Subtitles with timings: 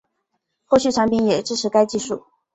[0.65, 2.25] 后续产品也支持该技术